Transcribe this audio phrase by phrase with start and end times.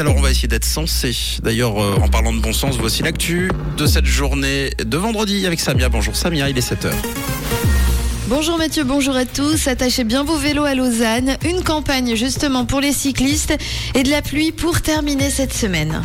[0.00, 1.14] alors on va essayer d'être sensé.
[1.42, 5.60] D'ailleurs, euh, en parlant de bon sens, voici l'actu de cette journée de vendredi avec
[5.60, 5.88] Samia.
[5.88, 6.90] Bonjour Samia, il est 7h.
[8.28, 9.68] Bonjour Mathieu, bonjour à tous.
[9.68, 11.36] Attachez bien vos vélos à Lausanne.
[11.44, 13.54] Une campagne justement pour les cyclistes
[13.94, 16.02] et de la pluie pour terminer cette semaine.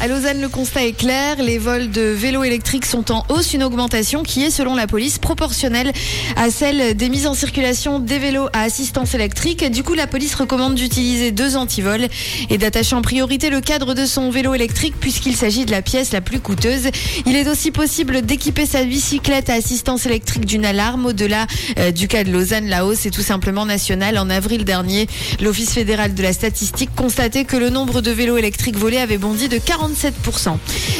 [0.00, 1.42] À Lausanne, le constat est clair.
[1.42, 5.18] Les vols de vélos électriques sont en hausse, une augmentation qui est, selon la police,
[5.18, 5.92] proportionnelle
[6.36, 9.68] à celle des mises en circulation des vélos à assistance électrique.
[9.72, 12.06] Du coup, la police recommande d'utiliser deux antivols
[12.48, 16.12] et d'attacher en priorité le cadre de son vélo électrique puisqu'il s'agit de la pièce
[16.12, 16.90] la plus coûteuse.
[17.26, 21.06] Il est aussi possible d'équiper sa bicyclette à assistance électrique d'une alarme.
[21.06, 21.48] Au-delà
[21.80, 24.16] euh, du cas de Lausanne, la hausse est tout simplement nationale.
[24.16, 25.08] En avril dernier,
[25.40, 29.48] l'Office fédéral de la statistique constatait que le nombre de vélos électriques volés avait bondi
[29.48, 29.87] de 40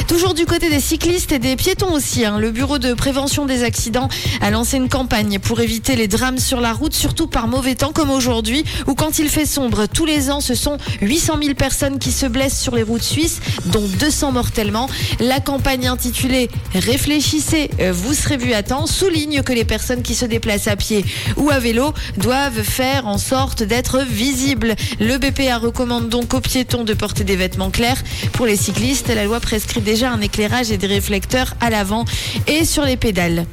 [0.07, 2.39] Toujours du côté des cyclistes et des piétons aussi, hein.
[2.39, 4.09] le Bureau de prévention des accidents
[4.41, 7.91] a lancé une campagne pour éviter les drames sur la route, surtout par mauvais temps
[7.91, 9.85] comme aujourd'hui, ou quand il fait sombre.
[9.87, 13.39] Tous les ans, ce sont 800 000 personnes qui se blessent sur les routes suisses,
[13.67, 14.89] dont 200 mortellement.
[15.19, 20.15] La campagne intitulée Réfléchissez, euh, vous serez vu à temps souligne que les personnes qui
[20.15, 21.05] se déplacent à pied
[21.37, 24.75] ou à vélo doivent faire en sorte d'être visibles.
[24.99, 28.01] Le BPA recommande donc aux piétons de porter des vêtements clairs.
[28.33, 28.78] Pour les cyclistes,
[29.13, 32.05] la loi prescrit déjà un éclairage et des réflecteurs à l'avant
[32.47, 33.45] et sur les pédales.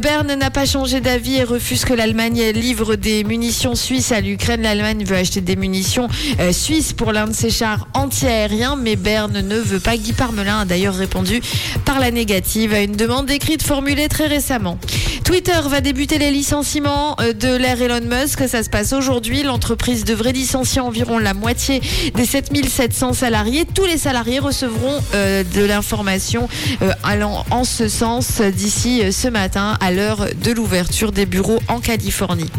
[0.00, 4.62] Berne n'a pas changé d'avis et refuse que l'Allemagne livre des munitions suisses à l'Ukraine.
[4.62, 6.08] L'Allemagne veut acheter des munitions
[6.40, 9.96] euh, suisses pour l'un de ses chars anti-aériens, mais Berne ne veut pas.
[9.96, 11.42] Guy Parmelin a d'ailleurs répondu
[11.84, 14.78] par la négative à une demande écrite formulée très récemment.
[15.24, 18.48] Twitter va débuter les licenciements euh, de l'ère Elon Musk.
[18.48, 19.42] Ça se passe aujourd'hui.
[19.42, 21.80] L'entreprise devrait licencier environ la moitié
[22.14, 23.64] des 7700 salariés.
[23.72, 26.48] Tous les salariés recevront euh, de l'information
[26.82, 31.80] euh, allant en ce sens d'ici ce matin à l'heure de l'ouverture des bureaux en
[31.80, 32.50] Californie.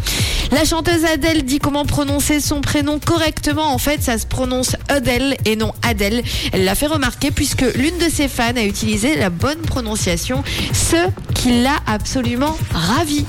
[0.51, 3.73] La chanteuse Adèle dit comment prononcer son prénom correctement.
[3.73, 6.23] En fait, ça se prononce Adèle et non Adèle.
[6.51, 10.97] Elle l'a fait remarquer puisque l'une de ses fans a utilisé la bonne prononciation, ce
[11.33, 13.25] qui l'a absolument ravi.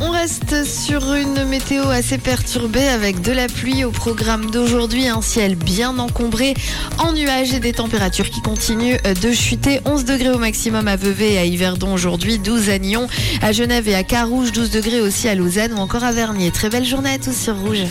[0.00, 5.22] On reste sur une météo assez perturbée avec de la pluie au programme d'aujourd'hui, un
[5.22, 6.54] ciel bien encombré
[6.98, 9.80] en nuages et des températures qui continuent de chuter.
[9.84, 13.08] 11 degrés au maximum à Vevey et à Yverdon aujourd'hui, 12 à Nyon,
[13.42, 16.52] à Genève et à Carouge, 12 degrés aussi à Lausanne ou encore à Vernier.
[16.52, 17.82] Très belle journée à tous sur Rouge.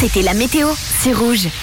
[0.00, 0.68] C'était la météo,
[1.02, 1.48] c'est Rouge.